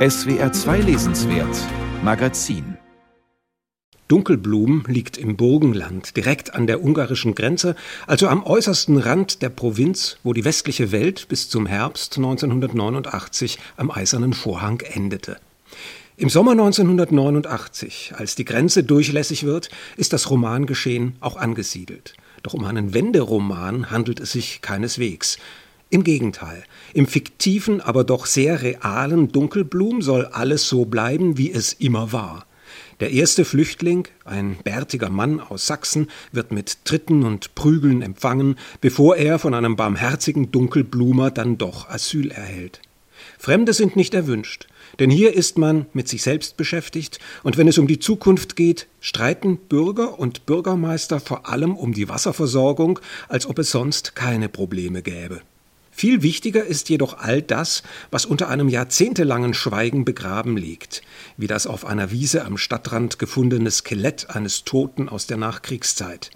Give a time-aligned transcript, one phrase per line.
[0.00, 1.58] SWR 2 Lesenswert
[2.02, 2.78] Magazin
[4.08, 7.76] Dunkelblum liegt im Burgenland, direkt an der ungarischen Grenze,
[8.06, 13.90] also am äußersten Rand der Provinz, wo die westliche Welt bis zum Herbst 1989 am
[13.90, 15.36] Eisernen Vorhang endete.
[16.16, 22.14] Im Sommer 1989, als die Grenze durchlässig wird, ist das Romangeschehen auch angesiedelt.
[22.42, 25.36] Doch um einen Wenderoman handelt es sich keineswegs.
[25.92, 26.62] Im Gegenteil,
[26.94, 32.46] im fiktiven, aber doch sehr realen Dunkelblum soll alles so bleiben, wie es immer war.
[33.00, 39.16] Der erste Flüchtling, ein bärtiger Mann aus Sachsen, wird mit Tritten und Prügeln empfangen, bevor
[39.16, 42.80] er von einem barmherzigen Dunkelblumer dann doch Asyl erhält.
[43.36, 44.68] Fremde sind nicht erwünscht,
[45.00, 48.86] denn hier ist man mit sich selbst beschäftigt, und wenn es um die Zukunft geht,
[49.00, 55.02] streiten Bürger und Bürgermeister vor allem um die Wasserversorgung, als ob es sonst keine Probleme
[55.02, 55.40] gäbe.
[56.00, 61.02] Viel wichtiger ist jedoch all das, was unter einem jahrzehntelangen Schweigen begraben liegt,
[61.36, 66.30] wie das auf einer Wiese am Stadtrand gefundene Skelett eines Toten aus der Nachkriegszeit.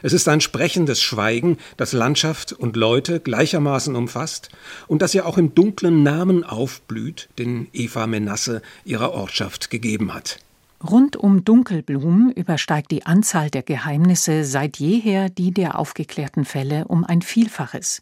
[0.00, 4.48] Es ist ein sprechendes Schweigen, das Landschaft und Leute gleichermaßen umfasst
[4.86, 10.38] und das ja auch im dunklen Namen aufblüht, den Eva Menasse ihrer Ortschaft gegeben hat.
[10.82, 17.04] Rund um Dunkelblum übersteigt die Anzahl der Geheimnisse seit jeher die der aufgeklärten Fälle um
[17.04, 18.00] ein Vielfaches.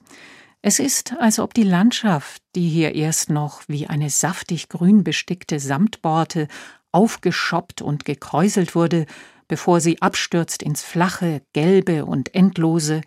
[0.64, 5.58] Es ist, als ob die Landschaft, die hier erst noch wie eine saftig grün bestickte
[5.58, 6.46] Samtborte
[6.92, 9.06] aufgeschoppt und gekräuselt wurde,
[9.48, 13.00] bevor sie abstürzt ins Flache, Gelbe und Endlose,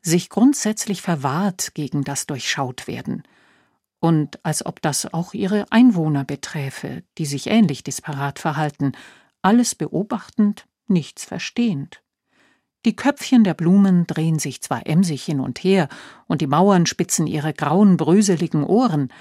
[0.00, 3.24] sich grundsätzlich verwahrt gegen das Durchschautwerden.
[3.98, 8.92] Und als ob das auch ihre Einwohner beträfe, die sich ähnlich disparat verhalten,
[9.42, 12.00] alles beobachtend, nichts verstehend.
[12.84, 15.88] Die Köpfchen der Blumen drehen sich zwar emsig hin und her,
[16.26, 19.12] und die Mauern spitzen ihre grauen, bröseligen Ohren,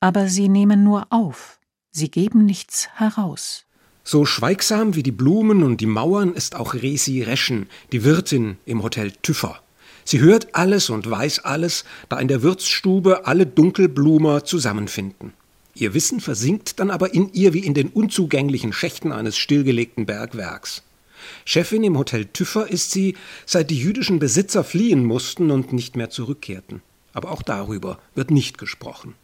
[0.00, 1.58] aber sie nehmen nur auf,
[1.90, 3.64] sie geben nichts heraus.
[4.04, 8.82] So schweigsam wie die Blumen und die Mauern ist auch Resi Reschen, die Wirtin im
[8.82, 9.60] Hotel Tüffer.
[10.04, 15.32] Sie hört alles und weiß alles, da in der Wirtsstube alle Dunkelblumer zusammenfinden.
[15.74, 20.82] Ihr Wissen versinkt dann aber in ihr wie in den unzugänglichen Schächten eines stillgelegten Bergwerks.
[21.44, 26.10] Chefin im Hotel Tüffer ist sie, seit die jüdischen Besitzer fliehen mussten und nicht mehr
[26.10, 26.82] zurückkehrten.
[27.12, 29.14] Aber auch darüber wird nicht gesprochen.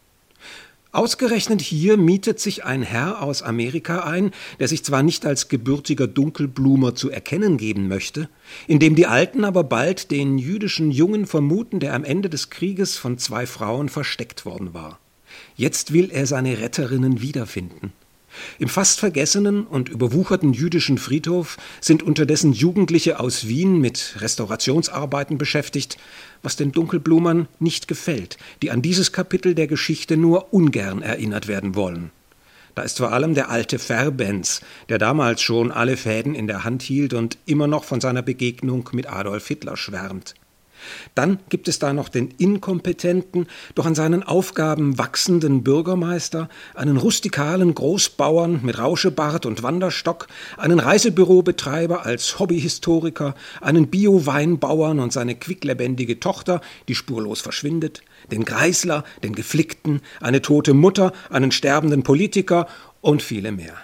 [0.92, 4.30] Ausgerechnet hier mietet sich ein Herr aus Amerika ein,
[4.60, 8.28] der sich zwar nicht als gebürtiger Dunkelblumer zu erkennen geben möchte,
[8.66, 13.16] indem die Alten aber bald den jüdischen Jungen vermuten, der am Ende des Krieges von
[13.16, 14.98] zwei Frauen versteckt worden war.
[15.56, 17.94] Jetzt will er seine Retterinnen wiederfinden.
[18.58, 25.96] Im fast vergessenen und überwucherten jüdischen Friedhof sind unterdessen Jugendliche aus Wien mit Restaurationsarbeiten beschäftigt,
[26.42, 31.74] was den Dunkelblumern nicht gefällt, die an dieses Kapitel der Geschichte nur ungern erinnert werden
[31.74, 32.10] wollen.
[32.74, 36.82] Da ist vor allem der alte Verbenz, der damals schon alle Fäden in der Hand
[36.82, 40.34] hielt und immer noch von seiner Begegnung mit Adolf Hitler schwärmt.
[41.14, 47.74] Dann gibt es da noch den inkompetenten, doch an seinen Aufgaben wachsenden Bürgermeister, einen rustikalen
[47.74, 56.60] Großbauern mit Rauschebart und Wanderstock, einen Reisebürobetreiber als Hobbyhistoriker, einen Bio-Weinbauern und seine quicklebendige Tochter,
[56.88, 62.66] die spurlos verschwindet, den Greisler, den Geflickten, eine tote Mutter, einen sterbenden Politiker
[63.00, 63.74] und viele mehr.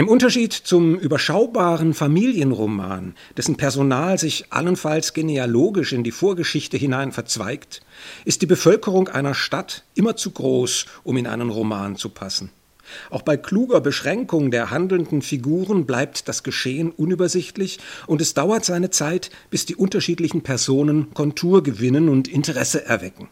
[0.00, 7.82] Im Unterschied zum überschaubaren Familienroman, dessen Personal sich allenfalls genealogisch in die Vorgeschichte hinein verzweigt,
[8.24, 12.48] ist die Bevölkerung einer Stadt immer zu groß, um in einen Roman zu passen.
[13.10, 18.88] Auch bei kluger Beschränkung der handelnden Figuren bleibt das Geschehen unübersichtlich und es dauert seine
[18.88, 23.28] Zeit, bis die unterschiedlichen Personen Kontur gewinnen und Interesse erwecken.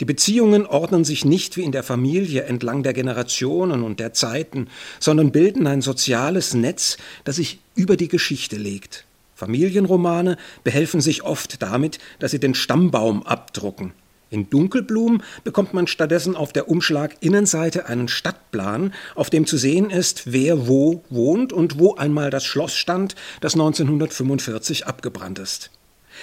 [0.00, 4.68] Die Beziehungen ordnen sich nicht wie in der Familie entlang der Generationen und der Zeiten,
[5.00, 9.04] sondern bilden ein soziales Netz, das sich über die Geschichte legt.
[9.34, 13.92] Familienromane behelfen sich oft damit, dass sie den Stammbaum abdrucken.
[14.30, 20.32] In Dunkelblum bekommt man stattdessen auf der Umschlag-Innenseite einen Stadtplan, auf dem zu sehen ist,
[20.32, 25.70] wer wo wohnt und wo einmal das Schloss stand, das 1945 abgebrannt ist.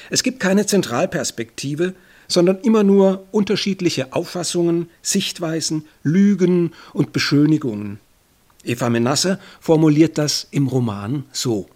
[0.09, 1.93] Es gibt keine Zentralperspektive,
[2.27, 7.99] sondern immer nur unterschiedliche Auffassungen, Sichtweisen, Lügen und Beschönigungen.
[8.63, 11.67] Eva Menasse formuliert das im Roman so.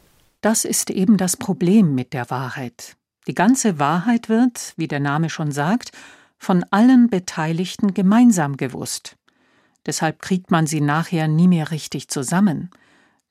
[0.41, 2.95] Das ist eben das Problem mit der Wahrheit.
[3.27, 5.91] Die ganze Wahrheit wird, wie der Name schon sagt,
[6.37, 9.17] von allen Beteiligten gemeinsam gewusst.
[9.85, 12.69] Deshalb kriegt man sie nachher nie mehr richtig zusammen.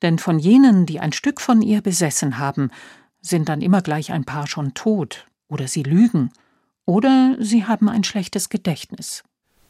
[0.02, 2.70] Denn von jenen, die ein Stück von ihr besessen haben,
[3.20, 6.30] sind dann immer gleich ein paar schon tot oder sie lügen
[6.88, 9.22] oder sie haben ein schlechtes Gedächtnis.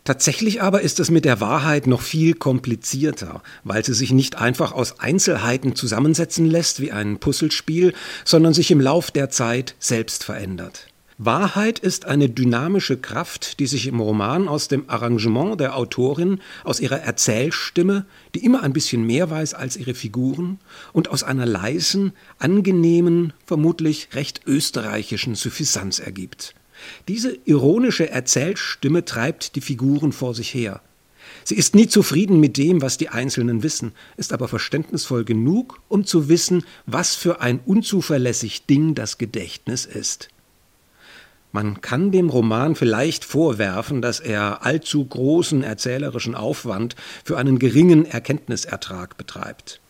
[0.05, 4.71] Tatsächlich aber ist es mit der Wahrheit noch viel komplizierter, weil sie sich nicht einfach
[4.71, 7.93] aus Einzelheiten zusammensetzen lässt wie ein Puzzlespiel,
[8.25, 10.87] sondern sich im Lauf der Zeit selbst verändert.
[11.19, 16.79] Wahrheit ist eine dynamische Kraft, die sich im Roman aus dem Arrangement der Autorin, aus
[16.79, 18.07] ihrer Erzählstimme,
[18.37, 20.61] die immer ein bisschen mehr weiß als ihre Figuren,
[20.93, 26.55] und aus einer leisen, angenehmen, vermutlich recht österreichischen Suffisanz ergibt.
[27.09, 30.81] Diese ironische Erzählstimme treibt die Figuren vor sich her.
[31.45, 36.05] Sie ist nie zufrieden mit dem, was die Einzelnen wissen, ist aber verständnisvoll genug, um
[36.05, 40.29] zu wissen, was für ein unzuverlässig Ding das Gedächtnis ist.
[41.51, 48.05] Man kann dem Roman vielleicht vorwerfen, dass er allzu großen erzählerischen Aufwand für einen geringen
[48.05, 49.81] Erkenntnisertrag betreibt.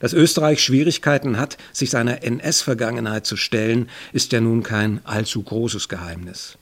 [0.00, 5.88] Dass Österreich Schwierigkeiten hat, sich seiner NS-Vergangenheit zu stellen, ist ja nun kein allzu großes
[5.88, 6.58] Geheimnis.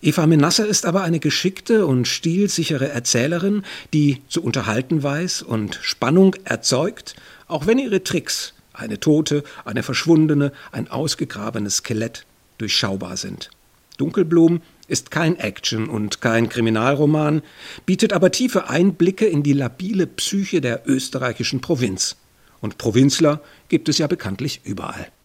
[0.00, 3.62] Eva Menasse ist aber eine geschickte und stilsichere Erzählerin,
[3.92, 7.14] die zu unterhalten weiß und Spannung erzeugt,
[7.46, 12.24] auch wenn ihre Tricks, eine Tote, eine Verschwundene, ein ausgegrabenes Skelett,
[12.58, 13.50] durchschaubar sind.
[13.98, 17.42] Dunkelblum ist kein Action- und kein Kriminalroman,
[17.84, 22.16] bietet aber tiefe Einblicke in die labile Psyche der österreichischen Provinz.
[22.60, 25.08] Und Provinzler gibt es ja bekanntlich überall.